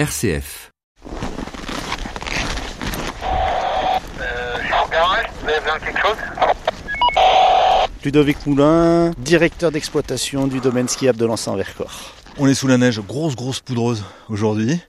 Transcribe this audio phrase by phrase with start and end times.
[0.00, 0.72] RCF.
[4.18, 4.56] Euh,
[8.02, 12.14] Ludovic Moulin, directeur d'exploitation du domaine skiable de l'Anse en Vercors.
[12.38, 14.80] On est sous la neige, grosse grosse poudreuse aujourd'hui.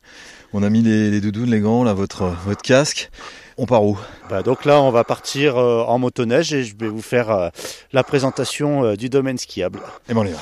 [0.54, 3.10] On a mis les, les doudounes, les gants, là, votre, votre casque.
[3.58, 3.98] On part où?
[4.30, 7.50] Bah, donc là, on va partir euh, en motoneige et je vais vous faire euh,
[7.92, 9.82] la présentation euh, du domaine skiable.
[10.10, 10.40] Et ben on y va.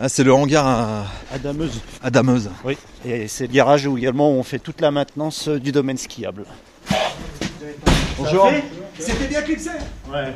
[0.00, 1.80] Ah, c'est le hangar à, À Dameuse.
[2.02, 2.50] à Dameuse.
[2.64, 2.76] Oui.
[3.04, 6.44] Et c'est le garage où également on fait toute la maintenance euh, du domaine skiable.
[8.18, 8.50] Bonjour.
[8.98, 9.70] C'était bien clipsé
[10.12, 10.32] Ouais.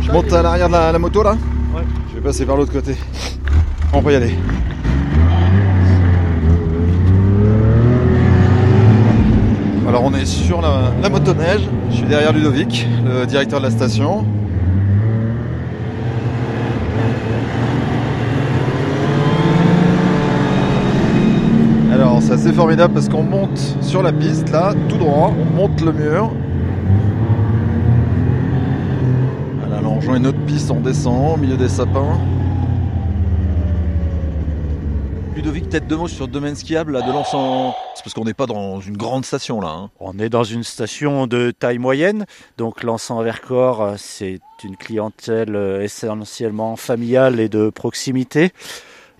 [0.00, 1.36] Je monte à l'arrière de la, la moto là
[1.74, 1.82] Ouais.
[2.10, 2.96] Je vais passer par l'autre côté.
[3.92, 4.34] On peut y aller.
[9.92, 11.68] Alors on est sur la, motoneige.
[11.90, 14.24] Je suis derrière Ludovic, le directeur de la station.
[21.92, 25.82] Alors c'est assez formidable parce qu'on monte sur la piste là, tout droit, on monte
[25.82, 26.32] le mur.
[29.58, 32.18] Voilà, là on rejoint une autre piste, on descend au milieu des sapins.
[35.42, 37.74] Ludovic, peut-être deux mots sur le domaine skiable là, de Lens en...
[37.96, 39.70] C'est parce qu'on n'est pas dans une grande station là.
[39.70, 39.90] hein.
[39.98, 42.26] On est dans une station de taille moyenne,
[42.58, 48.52] donc l'Anse en Vercors, euh, c'est une clientèle euh, essentiellement familiale et de proximité,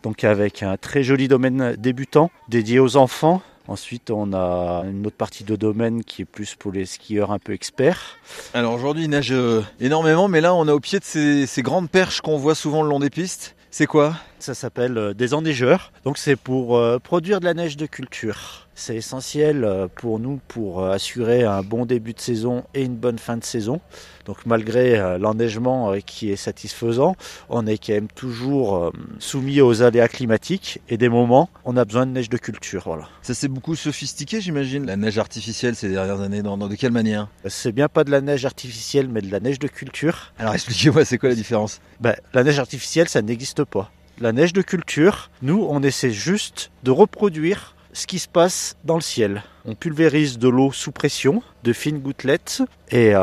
[0.05, 3.43] donc avec un très joli domaine débutant dédié aux enfants.
[3.67, 7.41] Ensuite, on a une autre partie de domaine qui est plus pour les skieurs un
[7.41, 8.19] peu experts.
[8.55, 11.63] Alors aujourd'hui il neige euh, énormément, mais là on est au pied de ces, ces
[11.63, 13.57] grandes perches qu'on voit souvent le long des pistes.
[13.75, 14.15] C'est quoi?
[14.39, 15.93] Ça s'appelle euh, des enneigeurs.
[16.05, 18.62] Donc c'est pour euh, produire de la neige de culture.
[18.75, 22.97] C'est essentiel euh, pour nous pour euh, assurer un bon début de saison et une
[22.97, 23.81] bonne fin de saison.
[24.25, 27.15] Donc malgré euh, l'enneigement qui est satisfaisant,
[27.51, 32.07] on est quand même toujours soumis aux aléas climatiques et des moments on a besoin
[32.07, 32.85] de neige de culture.
[32.87, 33.09] Voilà.
[33.21, 34.87] Ça s'est beaucoup sophistiqué j'imagine.
[34.87, 37.29] La neige artificielle ces dernières années, dans, dans de quelle manière?
[37.47, 40.33] C'est bien pas de la neige artificielle mais de la neige de culture.
[40.39, 41.81] Alors expliquez-moi c'est quoi la différence?
[42.01, 43.91] Ben, la neige artificielle, ça n'existe pas.
[44.19, 48.95] La neige de culture, nous, on essaie juste de reproduire ce qui se passe dans
[48.95, 49.43] le ciel.
[49.65, 53.21] On pulvérise de l'eau sous pression, de fines gouttelettes, et euh,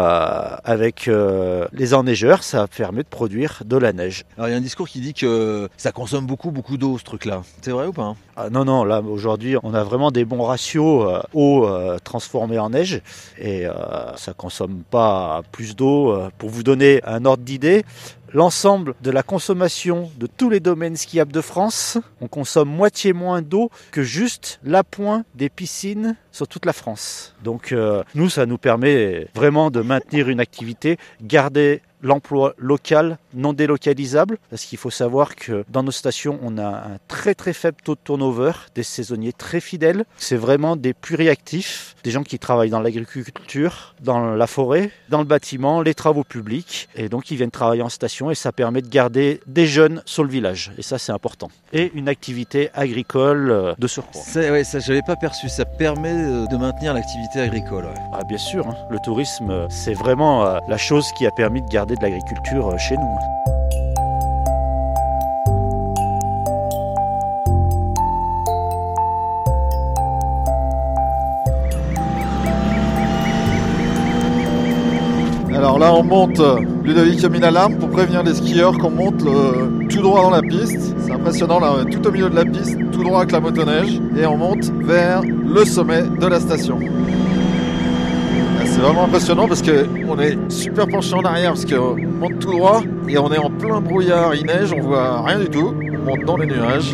[0.64, 4.24] avec euh, les enneigeurs, ça permet de produire de la neige.
[4.38, 7.04] Alors il y a un discours qui dit que ça consomme beaucoup beaucoup d'eau ce
[7.04, 7.42] truc là.
[7.62, 8.16] C'est vrai ou pas hein?
[8.38, 11.68] Ah, non, non, là, aujourd'hui, on a vraiment des bons ratios euh, eau
[12.06, 13.02] transformée en neige,
[13.38, 13.66] et
[14.16, 16.18] ça consomme pas plus d'eau.
[16.38, 17.84] Pour vous donner un ordre d'idée,
[18.34, 23.42] l'ensemble de la consommation de tous les domaines skiables de France, on consomme moitié moins
[23.42, 27.36] d'eau que juste l'appoint des piscines sur toute la France.
[27.44, 33.54] Donc euh, nous, ça nous permet vraiment de maintenir une activité, garder l'emploi local non
[33.54, 37.78] délocalisable, parce qu'il faut savoir que dans nos stations, on a un très très faible
[37.84, 40.06] taux de turnover, des saisonniers très fidèles.
[40.18, 45.26] C'est vraiment des pluriactifs, des gens qui travaillent dans l'agriculture, dans la forêt, dans le
[45.26, 48.90] bâtiment, les travaux publics, et donc ils viennent travailler en station et ça permet de
[48.90, 51.50] garder des jeunes sur le village, et ça c'est important.
[51.74, 54.22] Et une activité agricole euh, de surcroît.
[54.22, 55.50] Ça, ouais, ça j'avais pas perçu.
[55.50, 57.86] Ça permet euh, de maintenir l'activité agricole.
[57.86, 57.94] ouais.
[58.14, 58.76] Ah, bien sûr, hein.
[58.90, 62.78] le tourisme, euh, c'est vraiment la chose qui a permis de garder de l'agriculture euh,
[62.78, 63.18] chez nous.
[75.56, 76.42] Alors là, on monte.
[76.84, 80.42] Ludovic a mis l'alarme pour prévenir les skieurs qu'on monte le- tout droit dans la
[80.42, 80.96] piste.
[81.00, 84.26] C'est impressionnant là, tout au milieu de la piste, tout droit avec la motoneige, et
[84.26, 86.80] on monte vers le sommet de la station.
[88.72, 92.52] C'est vraiment impressionnant parce que on est super penché en arrière parce qu'on monte tout
[92.52, 95.74] droit et on est en plein brouillard, il neige, on voit rien du tout.
[95.94, 96.94] On monte dans les nuages.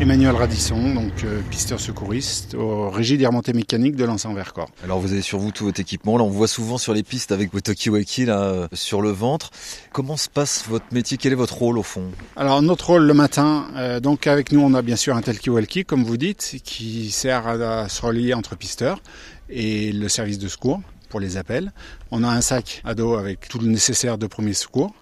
[0.00, 4.70] Emmanuel Radisson, donc euh, pisteur secouriste au régie des remontées mécaniques de l'Anse en Vercors.
[4.84, 6.16] Alors vous avez sur vous tout votre équipement.
[6.16, 9.10] Là, on vous voit souvent sur les pistes avec vos talkie-walkie là euh, sur le
[9.10, 9.50] ventre.
[9.92, 11.16] Comment se passe votre métier?
[11.16, 12.04] Quel est votre rôle au fond?
[12.36, 15.84] Alors notre rôle le matin, euh, donc avec nous on a bien sûr un talkie-walkie
[15.84, 19.02] comme vous dites, qui sert à, à se relier entre pisteurs
[19.50, 21.72] et le service de secours pour les appels.
[22.12, 24.94] On a un sac à dos avec tout le nécessaire de premier secours.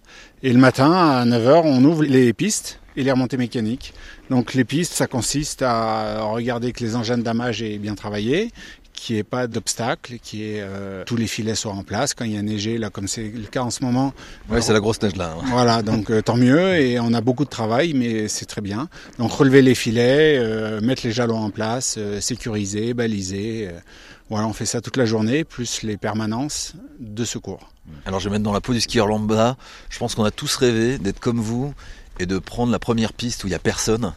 [0.42, 3.92] Et le matin à 9h on ouvre les pistes et les remontées mécaniques.
[4.30, 8.50] Donc les pistes, ça consiste à regarder que les engins de damage aient bien travaillé,
[8.94, 12.14] qu'il n'y ait pas d'obstacles, qu'il y ait, euh, tous les filets soient en place
[12.14, 14.14] quand il y a neigé, là comme c'est le cas en ce moment.
[14.48, 15.36] Ouais, c'est la grosse neige là.
[15.38, 15.44] hein.
[15.48, 18.88] Voilà, donc euh, tant mieux et on a beaucoup de travail, mais c'est très bien.
[19.18, 23.68] Donc relever les filets, euh, mettre les jalons en place, sécuriser, baliser.
[24.30, 27.70] voilà, on fait ça toute la journée, plus les permanences de secours.
[28.06, 29.58] Alors je vais mettre dans la peau du skieur lambda.
[29.90, 31.74] Je pense qu'on a tous rêvé d'être comme vous
[32.18, 34.12] et de prendre la première piste où il y a personne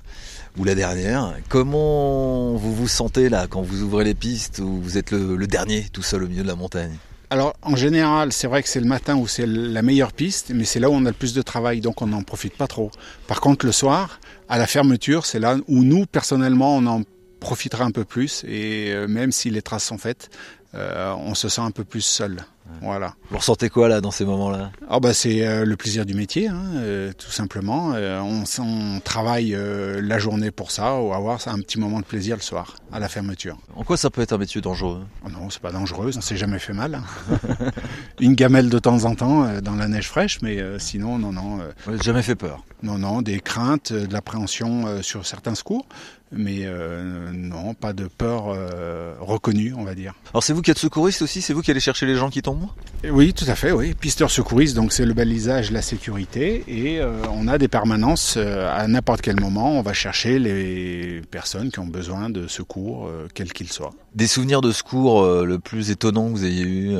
[0.58, 1.36] ou la dernière.
[1.48, 5.86] Comment vous vous sentez là quand vous ouvrez les pistes où vous êtes le, dernier
[5.92, 6.96] tout seul au milieu de la montagne?
[7.30, 10.66] Alors en général, c'est vrai que c'est le matin où c'est la meilleure piste, mais
[10.66, 12.90] c'est là où on a le plus de travail, donc on n'en profite pas trop.
[13.28, 14.20] Par contre, le soir,
[14.50, 17.04] à la fermeture, c'est là où nous, personnellement, on en
[17.40, 20.30] profitera un peu plus, et euh, même si les traces sont faites,
[20.76, 22.38] euh, on se sent un peu plus seul.
[22.84, 23.16] Voilà.
[23.32, 24.70] Vous ressentez quoi là dans ces moments-là?
[24.88, 27.96] Ah bah c'est euh, le plaisir du métier, hein, euh, tout simplement.
[28.22, 32.76] On, travaille la journée pour ça, ou avoir un petit moment de plaisir le soir,
[32.92, 33.58] à la fermeture.
[33.76, 35.04] En quoi ça peut être un métier dangereux?
[35.26, 36.96] Oh non, c'est pas dangereux, on s'est jamais fait mal.
[36.96, 37.04] hein.
[38.20, 42.02] Une gamelle de temps en temps dans la neige fraîche, mais sinon, non, non, Vous
[42.04, 42.64] jamais fait peur?
[42.84, 45.88] Non, non, des craintes, de l'appréhension sur certains secours,
[46.32, 50.14] mais euh, non, pas de peur euh, reconnue, on va dire.
[50.34, 52.42] Alors c'est vous qui êtes secouriste aussi C'est vous qui allez chercher les gens qui
[52.42, 52.68] tombent
[53.10, 53.94] Oui, tout à fait, oui.
[53.94, 58.88] Pisteur secouriste, donc c'est le balisage, la sécurité, et euh, on a des permanences à
[58.88, 59.80] n'importe quel moment.
[59.80, 63.92] On va chercher les personnes qui ont besoin de secours, quels qu'ils soient.
[64.16, 66.96] Des souvenirs de secours le plus étonnant que vous ayez eu,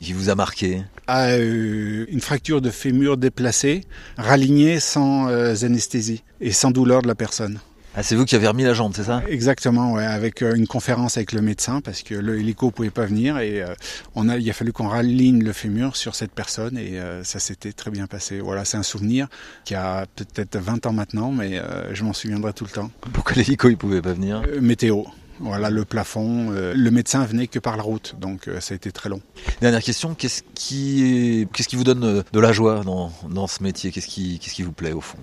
[0.00, 0.82] qui vous a marqué?
[1.06, 3.82] À euh, une fracture de fémur déplacée,
[4.16, 5.28] ralignée sans
[5.64, 7.58] anesthésie et sans douleur de la personne.
[7.96, 9.22] Ah c'est vous qui avez remis la jambe, c'est ça?
[9.28, 13.06] Exactement, ouais, avec euh, une conférence avec le médecin parce que le hélico pouvait pas
[13.06, 13.72] venir et euh,
[14.16, 17.38] on a, il a fallu qu'on raligne le fémur sur cette personne et euh, ça
[17.38, 18.40] s'était très bien passé.
[18.40, 19.28] Voilà, c'est un souvenir
[19.64, 22.90] qui a peut-être 20 ans maintenant, mais euh, je m'en souviendrai tout le temps.
[23.12, 24.42] Pourquoi l'hélico il pouvait pas venir?
[24.60, 25.04] Météo.
[25.38, 26.50] Voilà le plafond.
[26.50, 29.20] le médecin venait que par la route, donc ça a été très long.
[29.60, 33.90] Dernière question, qu'est-ce qui, qu'est-ce qui vous donne de la joie dans, dans ce métier?
[33.90, 35.18] Qu'est-ce qui, qu'est-ce qui vous plaît au fond?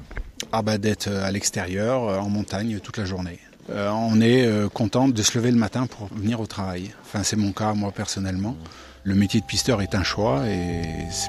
[0.62, 3.40] Bah d'être euh, à l'extérieur, euh, en montagne toute la journée.
[3.70, 6.92] Euh, on est content de se lever le matin pour venir au travail.
[7.04, 8.56] Enfin c'est mon cas moi personnellement.
[9.04, 10.82] Le métier de pisteur est un choix et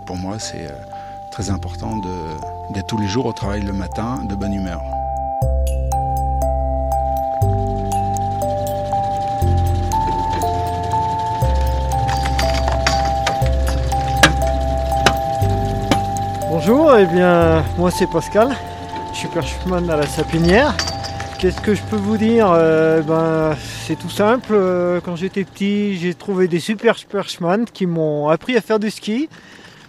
[0.07, 0.69] pour moi c'est
[1.31, 1.99] très important
[2.75, 4.81] d'être tous les jours au travail le matin de bonne humeur.
[16.51, 17.07] Bonjour, eh
[17.79, 18.57] moi c'est Pascal,
[19.29, 20.77] perchman à la Sapinière.
[21.39, 25.97] Qu'est-ce que je peux vous dire Euh, ben, C'est tout simple, euh, quand j'étais petit,
[25.99, 29.29] j'ai trouvé des super perchman qui m'ont appris à faire du ski.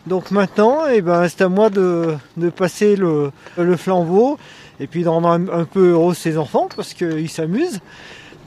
[0.08, 4.38] Donc maintenant, eh ben, c'est à moi de, de passer le, le flambeau
[4.80, 7.80] et puis de rendre un, peu heureux ces enfants parce qu'ils s'amusent.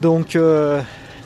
[0.02, 0.40] Donc, il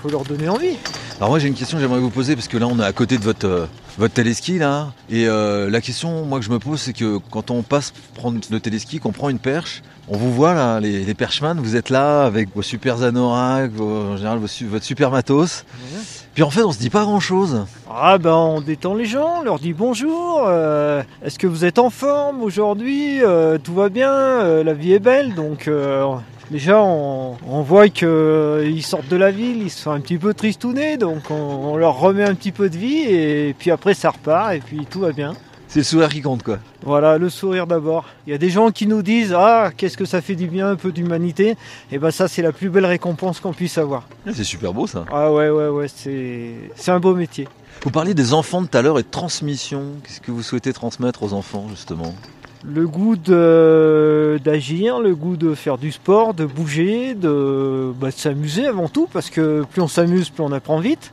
[0.03, 0.77] faut leur donner envie.
[1.19, 2.93] Alors moi j'ai une question que j'aimerais vous poser parce que là on est à
[2.93, 3.67] côté de votre euh,
[3.99, 4.89] votre téléski là.
[5.11, 8.39] Et euh, la question moi que je me pose c'est que quand on passe prendre
[8.51, 11.91] le téléski qu'on prend une perche on vous voit là les, les perchemans vous êtes
[11.91, 15.65] là avec vos super anoraks vos- en général vos votre super matos.
[16.33, 19.41] Puis en fait on se dit pas grand chose Ah ben on détend les gens,
[19.41, 23.19] on leur dit bonjour, euh, est-ce que vous êtes en forme aujourd'hui
[23.65, 26.05] Tout va bien, la vie est belle, donc euh,
[26.51, 30.97] déjà on, on voit qu'ils sortent de la ville, ils sont un petit peu tristounés,
[30.97, 34.55] donc on, on leur remet un petit peu de vie et puis après ça repart
[34.55, 35.35] et puis tout va bien.
[35.69, 38.05] c'est le sourire qui compte quoi Voilà, le sourire d'abord.
[38.27, 40.69] Il y a des gens qui nous disent Ah, qu'est-ce que ça fait du bien,
[40.71, 41.57] un peu d'humanité.
[41.93, 44.03] Et ben, ça, c'est la plus belle récompense qu'on puisse avoir.
[44.33, 47.47] c'est super beau ça Ah, ouais, ouais, ouais, c'est c'est un beau métier.
[47.85, 50.73] vous parliez des enfants de tout à l'heure et de transmission qu'est-ce que vous souhaitez
[50.73, 52.15] transmettre aux enfants justement?
[52.63, 58.67] Le goût d'agir, le goût de faire du sport, de bouger, de, bah, de s'amuser
[58.67, 61.13] avant tout, parce que plus on s'amuse, plus on apprend vite.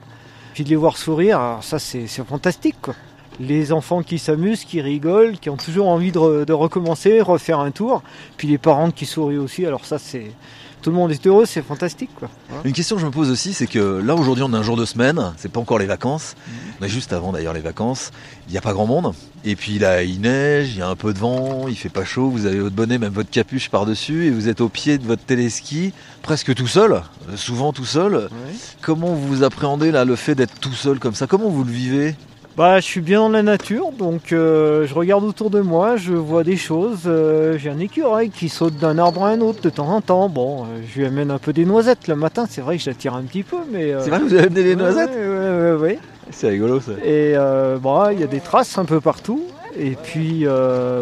[0.53, 2.95] Puis de les voir sourire, ça c'est fantastique quoi.
[3.39, 7.69] Les enfants qui s'amusent, qui rigolent, qui ont toujours envie de, de recommencer, refaire un
[7.69, 8.01] tour.
[8.35, 10.31] Puis les parents qui sourient aussi, alors ça c'est...
[10.81, 12.29] Tout le monde est heureux, c'est fantastique quoi.
[12.63, 14.77] Une question que je me pose aussi, c'est que là aujourd'hui on a un jour
[14.77, 16.35] de semaine, c'est pas encore les vacances,
[16.79, 18.11] on est juste avant d'ailleurs les vacances,
[18.47, 20.95] il n'y a pas grand monde, et puis là il neige, il y a un
[20.95, 24.27] peu de vent, il fait pas chaud, vous avez votre bonnet, même votre capuche par-dessus,
[24.27, 28.29] et vous êtes au pied de votre téléski, presque tout seul, euh, souvent tout seul.
[28.81, 31.27] Comment vous appréhendez là le fait d'être tout seul comme ça?
[31.27, 32.15] Comment vous le vivez?
[32.57, 36.13] Bah, je suis bien dans la nature, donc euh, je regarde autour de moi, je
[36.13, 37.01] vois des choses.
[37.05, 40.27] euh, J'ai un écureuil qui saute d'un arbre à un autre de temps en temps.
[40.27, 42.45] Bon, euh, je lui amène un peu des noisettes le matin.
[42.49, 43.93] C'est vrai que je la tire un petit peu, mais.
[44.01, 45.11] C'est vrai, vous avez amené ouais, noisettes?
[45.11, 45.99] ouais, ouais, ouais.
[46.31, 46.93] C'est rigolo ça.
[47.05, 49.43] Et euh, bah, il y a des traces un peu partout.
[49.79, 50.43] Et puis,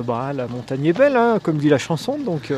[0.06, 2.18] bah, la montagne est belle, hein, comme dit la chanson.
[2.18, 2.52] Donc,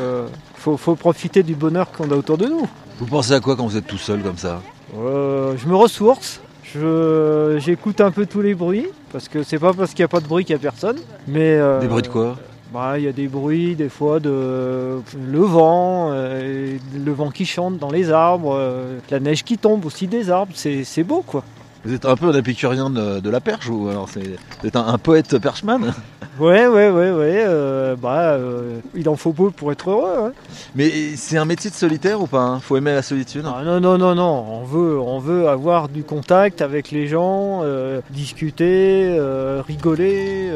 [0.56, 2.66] faut, faut profiter du bonheur qu'on a autour de nous.
[2.98, 4.60] Vous pensez à quoi quand vous êtes tout seul comme ça?
[4.98, 6.40] Euh, Je me ressource.
[6.74, 10.08] Je- J'écoute un peu tous les bruits parce que c'est pas parce qu'il n'y a
[10.08, 10.96] pas de bruit qu'il n'y a personne.
[11.26, 12.36] Mais euh, Des bruits de quoi?
[12.72, 17.46] bah, Il y a des bruits des fois de le vent, euh, le vent qui
[17.46, 20.52] chante dans les arbres, euh, la neige qui tombe aussi des arbres.
[20.54, 21.42] C'est c'est beau quoi.
[21.84, 24.20] Vous êtes un peu un épicurien de, de la perche ou alors c'est
[24.60, 25.92] vous êtes un, un poète perchman?
[26.38, 27.42] Ouais, ouais, ouais, ouais.
[27.46, 30.26] euh, bah, euh, il en faut peu pour être heureux.
[30.28, 30.32] hein.
[30.74, 32.60] Mais c'est un métier de solitaire ou pas hein?
[32.60, 34.44] Faut aimer la solitude Ah, non, non, non, non.
[34.48, 39.18] On veut, on veut avoir du contact avec les gens, euh, discuter,
[39.66, 40.52] rigoler.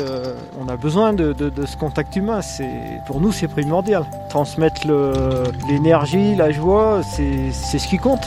[0.60, 2.40] on a besoin de, de- de ce contact humain.
[2.42, 2.68] C'est,
[3.06, 4.04] pour nous, c'est primordial.
[4.30, 4.82] Transmettre
[5.68, 8.22] l'énergie, la joie, c'est ce qui compte.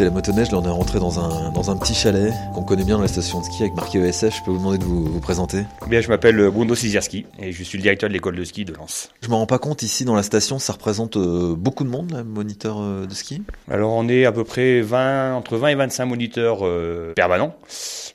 [0.00, 2.84] Et la motoneige, là on est rentré dans un, dans un petit chalet qu'on connaît
[2.84, 4.38] bien dans la station de ski avec marqué ESF.
[4.38, 7.62] Je peux vous demander de vous, vous présenter Bien, je m'appelle Bruno Sizierski et je
[7.62, 9.10] suis le directeur de l'école de ski de Lens.
[9.22, 12.12] Je me rends pas compte ici dans la station, ça représente euh, beaucoup de monde,
[12.12, 13.42] là, moniteur euh, de ski?
[13.70, 17.54] Alors, on est à peu près 20, entre 20 et 25 moniteurs euh, permanents.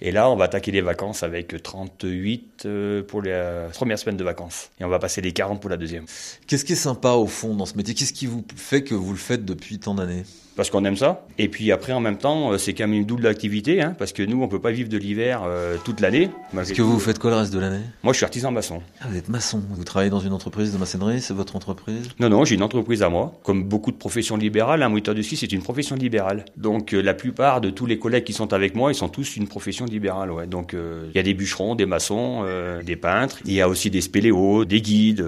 [0.01, 4.23] Et là, on va attaquer les vacances avec 38 euh, pour la première semaine de
[4.23, 4.69] vacances.
[4.79, 6.05] Et on va passer les 40 pour la deuxième.
[6.47, 7.93] Qu'est-ce qui est sympa au fond dans ce métier?
[7.93, 10.23] Qu'est-ce qui vous fait que vous le faites depuis tant d'années?
[10.55, 11.25] Parce qu'on aime ça.
[11.37, 13.81] Et puis après, en même temps, euh, c'est quand même une double activité.
[13.81, 16.29] Hein, parce que nous, on peut pas vivre de l'hiver euh, toute l'année.
[16.57, 17.81] Est-ce que vous faites quoi le reste de l'année?
[18.03, 18.81] Moi, je suis artisan maçon.
[19.01, 22.09] ah, Vous êtes maçon, vous travaillez dans une entreprise de maçonnerie, c'est votre entreprise?
[22.19, 23.33] Non, non, j'ai une entreprise à moi.
[23.43, 26.45] Comme beaucoup de professions libérales, un moniteur de ski, c'est une profession libérale.
[26.57, 29.35] Donc, euh, la plupart de tous les collègues qui sont avec moi, ils sont tous
[29.35, 30.31] une profession libérale.
[30.31, 30.47] Ouais.
[30.47, 32.45] Donc, euh, il y a des bûcherons, des maçons,
[32.85, 33.39] des peintres.
[33.45, 35.25] Il y a aussi des spéléos, des guides.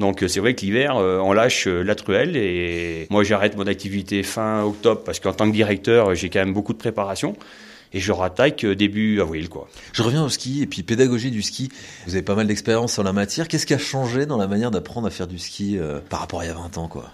[0.00, 2.36] Donc, euh, c'est vrai que l'hiver, euh, on lâche euh, la truelle.
[2.36, 6.54] Et moi, j'arrête mon activité fin octobre parce qu'en tant que directeur, j'ai quand même
[6.54, 7.36] beaucoup de préparation.
[7.92, 9.68] Et je rattaque début avril, quoi.
[9.92, 11.70] Je reviens au ski et puis pédagogie du ski.
[12.06, 13.48] Vous avez pas mal d'expérience sur la matière.
[13.48, 15.76] Qu'est-ce qui a changé dans la manière d'apprendre à faire du ski
[16.08, 17.10] par rapport à il y a 20 ans quoi?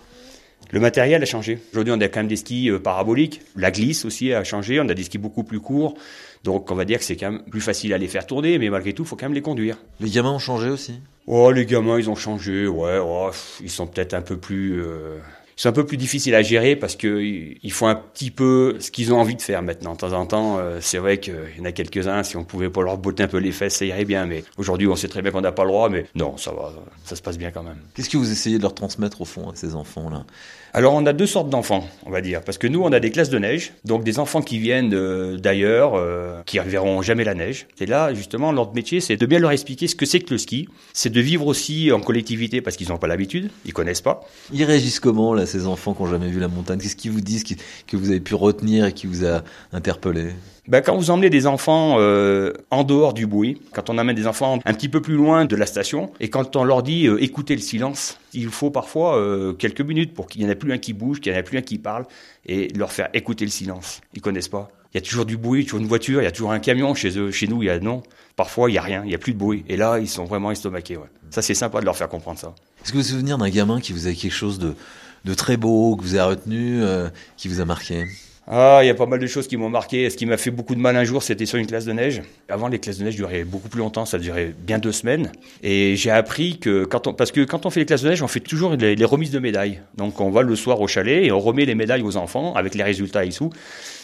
[0.73, 1.59] Le matériel a changé.
[1.73, 3.41] Aujourd'hui, on a quand même des skis euh, paraboliques.
[3.55, 4.81] La glisse aussi a changé.
[4.81, 5.95] On a des skis beaucoup plus courts.
[6.43, 8.69] Donc, on va dire que c'est quand même plus facile à les faire tourner, mais
[8.69, 9.79] malgré tout, il faut quand même les conduire.
[10.01, 10.95] Les gamins ont changé aussi?
[11.27, 12.67] Oh, les gamins, ils ont changé.
[12.67, 14.81] Ouais, oh, ils sont peut-être un peu plus.
[14.81, 15.19] euh,
[15.57, 18.31] Ils sont un peu plus difficiles à gérer parce que ils ils font un petit
[18.31, 19.95] peu ce qu'ils ont envie de faire maintenant.
[19.95, 22.23] De temps en temps, euh, c'est vrai qu'il y en a quelques-uns.
[22.25, 24.27] Si on pouvait pas leur botter un peu les fesses, ça irait bien.
[24.27, 25.89] Mais aujourd'hui, on sait très bien qu'on n'a pas le droit.
[25.89, 27.79] Mais non, ça va, ça se passe bien quand même.
[27.95, 30.27] Qu'est-ce que vous essayez de leur transmettre au fond à ces enfants-là?
[30.77, 33.11] Alors on a deux sortes d'enfants, on va dire, parce que nous on a des
[33.11, 34.91] classes de neige, donc des enfants qui viennent
[35.39, 37.67] d'ailleurs, euh, qui ne verront jamais la neige.
[37.81, 40.37] Et là justement notre métier c'est de bien leur expliquer ce que c'est que le
[40.37, 44.29] ski, c'est de vivre aussi en collectivité parce qu'ils n'ont pas l'habitude, ils connaissent pas.
[44.53, 46.79] Ils réagissent comment là ces enfants qui n'ont jamais vu la montagne?
[46.79, 47.45] Qu'est-ce qu'ils vous disent
[47.87, 50.35] que vous avez pu retenir et qui vous a interpellé?
[50.69, 54.27] Ben, quand vous emmenez des enfants euh, en dehors du bruit, quand on amène des
[54.27, 57.23] enfants un petit peu plus loin de la station, et quand on leur dit euh,
[57.23, 60.73] écoutez le silence, il faut parfois euh, quelques minutes pour qu'il n'y en ait plus
[60.73, 62.05] un qui bouge, qu'il n'y en ait plus un qui parle,
[62.47, 64.01] et leur faire écouter le silence.
[64.15, 64.69] Ils connaissent pas.
[64.93, 66.95] Il y a toujours du bruit, toujours une voiture, il y a toujours un camion
[66.95, 67.31] chez eux.
[67.31, 68.03] Chez nous, il y a non.
[68.35, 69.65] Parfois, il y a rien, il y a plus de bruit.
[69.69, 70.99] Et là, ils sont vraiment estomaqués.
[71.31, 72.55] Ça, c'est sympa de leur faire comprendre ça.
[72.83, 75.97] Est-ce que vous vous souvenez d'un gamin qui vous a quelque chose de, très beau,
[75.97, 78.05] que vous avez retenu, euh, qui vous a marqué?
[78.49, 80.09] Ah, il y a pas mal de choses qui m'ont marqué.
[80.09, 82.23] Ce qui m'a fait beaucoup de mal un jour, c'était sur une classe de neige.
[82.49, 85.33] Avant, les classes de neige duraient beaucoup plus longtemps, ça durait bien deux semaines.
[85.65, 88.23] Et j'ai appris que quand on, parce que quand on fait les classes de neige,
[88.23, 89.81] on fait toujours les, remises de médailles.
[89.97, 92.77] Donc on va le soir au chalet et on remet les médailles aux enfants avec
[92.77, 93.51] les résultats dessous.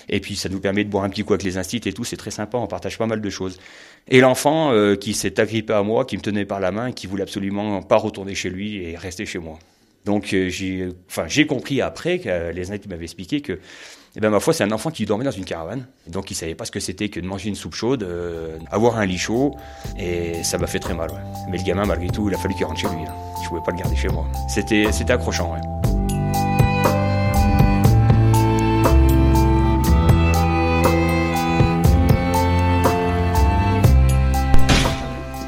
[0.09, 2.03] Et puis ça nous permet de boire un petit coup avec les instituts et tout,
[2.03, 3.61] c'est très sympa, on partage pas mal de choses.
[4.09, 7.07] Et l'enfant euh, qui s'est agrippé à moi, qui me tenait par la main, qui
[7.07, 9.61] voulait absolument pas retourner chez lui et rester chez moi.
[10.05, 13.61] Donc euh, j'ai, enfin j'ai compris après que euh, les instituts m'avaient expliqué que
[14.15, 15.87] eh ben, ma foi, c'est un enfant qui dormait dans une caravane.
[16.07, 18.99] Donc, il savait pas ce que c'était que de manger une soupe chaude, euh, avoir
[18.99, 19.57] un lit chaud.
[19.99, 21.17] Et ça m'a fait très mal, ouais.
[21.51, 23.07] Mais le gamin, malgré tout, il a fallu qu'il rentre chez lui.
[23.07, 23.15] là.
[23.43, 24.27] Je pouvais pas le garder chez moi.
[24.49, 25.61] C'était, c'était accrochant, ouais.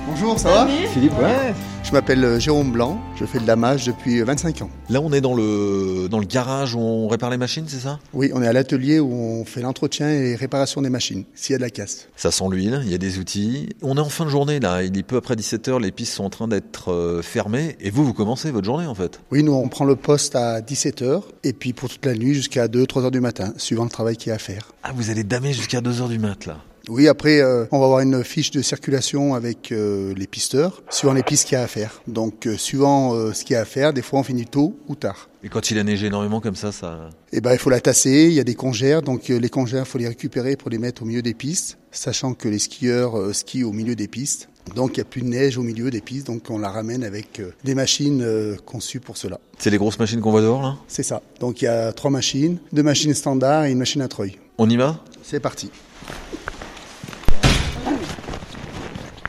[0.08, 0.66] Bonjour, ça va?
[0.94, 1.52] Philippe, ouais.
[1.94, 4.70] Je m'appelle euh, Jérôme Blanc, je fais de la mage depuis euh, 25 ans.
[4.88, 8.00] Là, on est dans le, dans le garage où on répare les machines, c'est ça?
[8.12, 11.54] Oui, on est à l'atelier où on fait l'entretien et réparation des machines, s'il y
[11.54, 12.08] a de la casse.
[12.16, 13.68] Ça sent l'huile, il y a des outils.
[13.80, 16.24] On est en fin de journée là, il est peu après 17h, les pistes sont
[16.24, 17.76] en train d'être euh, fermées.
[17.78, 19.20] Et vous, vous commencez votre journée en fait?
[19.30, 22.66] Oui, nous on prend le poste à 17h et puis pour toute la nuit jusqu'à
[22.66, 24.72] 2-3 heures du matin, suivant le travail qu'il y a à faire.
[24.82, 26.56] Ah, vous allez damer jusqu'à 2h du mat là?
[26.88, 31.14] Oui, après euh, on va avoir une fiche de circulation avec euh, les pisteurs, suivant
[31.14, 32.02] les pistes qu'il y a à faire.
[32.06, 34.94] Donc euh, suivant ce qu'il y a à faire, des fois on finit tôt ou
[34.94, 35.28] tard.
[35.42, 37.10] Et quand il a neigé énormément comme ça, ça...
[37.32, 39.88] Eh ben, il faut la tasser, il y a des congères, donc les congères, il
[39.88, 43.64] faut les récupérer pour les mettre au milieu des pistes, sachant que les skieurs skient
[43.64, 44.48] au milieu des pistes.
[44.74, 47.04] Donc il n'y a plus de neige au milieu des pistes, donc on la ramène
[47.04, 49.38] avec des machines conçues pour cela.
[49.58, 50.76] C'est les grosses machines qu'on voit dehors là?
[50.88, 51.20] C'est ça.
[51.40, 54.38] Donc il y a trois machines, deux machines standards et une machine à treuil.
[54.56, 55.04] On y va?
[55.22, 55.70] C'est parti.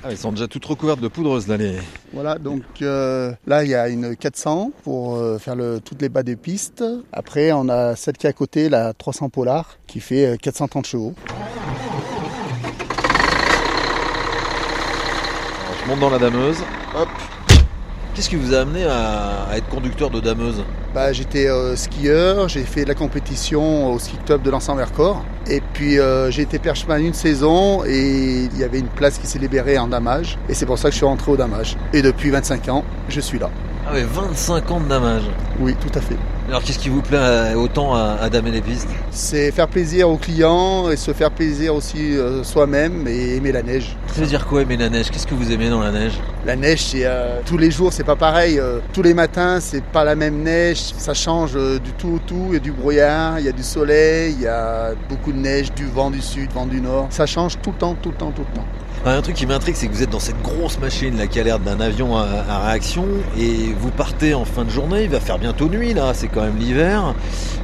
[0.07, 1.79] Ah, ils sont déjà toutes recouvertes de poudreuse là les.
[2.13, 6.09] Voilà, donc euh, là il y a une 400 pour euh, faire le, toutes les
[6.09, 6.83] bas des pistes.
[7.12, 10.85] Après on a celle qui est à côté, la 300 Polar, qui fait euh, 430
[10.85, 11.15] chevaux.
[15.63, 16.59] Alors, je monte dans la dameuse.
[16.95, 17.09] Hop.
[18.15, 22.48] Qu'est-ce qui vous a amené à, à être conducteur de dameuse Bah, J'étais euh, skieur,
[22.48, 25.25] j'ai fait de la compétition au ski club de l'ensemble Vercors.
[25.48, 29.27] Et puis euh, j'ai été percheman une saison et il y avait une place qui
[29.27, 30.38] s'est libérée en damage.
[30.48, 31.75] Et c'est pour ça que je suis rentré au damage.
[31.91, 33.50] Et depuis 25 ans, je suis là.
[33.86, 35.24] Ah ouais, 25 ans de damage.
[35.60, 36.15] Oui, tout à fait.
[36.47, 40.17] Alors qu'est-ce qui vous plaît euh, autant à, damer les pistes C'est faire plaisir aux
[40.17, 43.97] clients et se faire plaisir aussi euh, soi-même et aimer la neige.
[44.13, 45.09] Ça veut dire quoi aimer la neige?
[45.09, 46.13] Qu'est-ce que vous aimez dans la neige?
[46.45, 48.61] La neige, c'est euh, tous les jours, c'est pas pareil.
[48.93, 50.77] Tous les matins, c'est pas la même neige.
[50.77, 52.45] Ça change du tout au tout.
[52.49, 55.39] Il y a du brouillard, il y a du soleil, il y a beaucoup de
[55.39, 57.07] neige, du vent du sud, vent du nord.
[57.09, 58.67] Ça change tout le temps, tout le temps, tout le temps.
[59.07, 61.43] Un truc qui m'intrigue, c'est que vous êtes dans cette grosse machine là qui a
[61.43, 63.05] l'air d'un avion à, réaction
[63.38, 65.03] et vous partez en fin de journée.
[65.03, 67.13] Il va faire bientôt nuit là, c'est quand même l'hiver.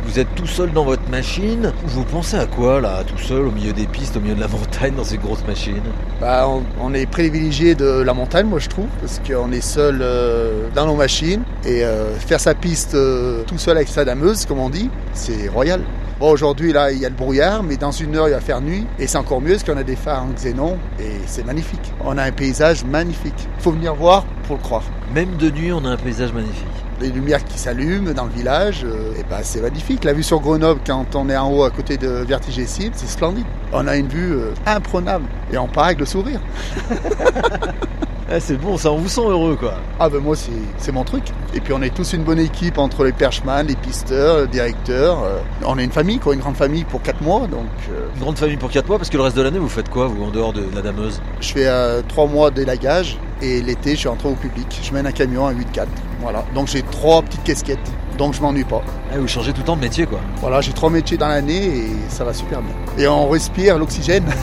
[0.05, 1.73] Vous êtes tout seul dans votre machine.
[1.83, 4.47] Vous pensez à quoi là, tout seul au milieu des pistes, au milieu de la
[4.47, 5.81] montagne, dans cette grosse machine
[6.19, 6.47] Bah,
[6.79, 10.85] on, est privilégié de la montagne, moi je trouve, parce qu'on est seul euh, dans
[10.85, 14.69] nos machines et euh, faire sa piste euh, tout seul avec sa dameuse, comme on
[14.69, 15.81] dit, c'est royal.
[16.21, 18.85] Aujourd'hui là, il y a le brouillard, mais dans une heure, il va faire nuit
[18.99, 21.93] et c'est encore mieux parce qu'on a des phares en xénon et c'est magnifique.
[22.03, 23.47] On a un paysage magnifique.
[23.57, 24.83] Il faut venir voir pour le croire.
[25.15, 26.67] Même de nuit, on a un paysage magnifique.
[26.99, 30.03] Les lumières qui s'allument dans le village, euh, et ben c'est magnifique.
[30.03, 33.45] La vue sur Grenoble quand on est en haut à côté de Vertigécime, c'est splendide.
[33.71, 36.41] On a une vue euh, imprenable et on part avec le sourire.
[38.33, 39.73] Ah, c'est bon, ça, on vous sent heureux quoi.
[39.99, 41.23] Ah ben moi c'est c'est mon truc.
[41.53, 45.21] Et puis on est tous une bonne équipe entre les perchemans, les pisteurs, le directeur.
[45.23, 47.41] Euh, on est une famille, quoi, une grande famille pour 4 mois.
[47.47, 49.67] Donc euh, Une grande famille pour 4 mois parce que le reste de l'année, vous
[49.67, 51.21] faites quoi vous en dehors de la dameuse?
[51.41, 51.67] Je fais
[52.07, 54.79] 3 mois d'élagage et l'été je suis rentré au public.
[54.81, 55.87] Je mène un camion à 8-4.
[56.21, 56.45] Voilà.
[56.55, 57.79] Donc j'ai trois petites casquettes.
[58.17, 58.81] Donc je m'ennuie pas.
[59.11, 60.19] Ah, Vous changez tout le temps de métier quoi.
[60.39, 62.75] Voilà, j'ai trois métiers dans l'année et ça va super bien.
[62.97, 64.23] Et on respire l'oxygène.